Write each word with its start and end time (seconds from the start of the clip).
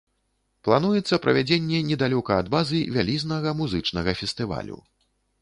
Плануецца 0.67 1.19
правядзенне 1.25 1.81
недалёка 1.89 2.39
ад 2.45 2.49
базы 2.57 2.81
вялізнага 2.97 3.55
музычнага 3.61 4.19
фестывалю. 4.25 4.81